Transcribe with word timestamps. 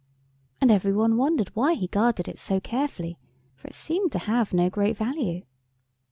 And 0.59 0.71
every 0.71 0.93
one 0.93 1.15
wondered 1.15 1.55
why 1.55 1.75
he 1.75 1.85
guarded 1.85 2.27
it 2.27 2.39
so 2.39 2.59
carefully, 2.59 3.19
for 3.55 3.67
it 3.67 3.75
seemed 3.75 4.11
to 4.13 4.17
have 4.25 4.51
no 4.51 4.67
great 4.67 4.97
value. 4.97 5.43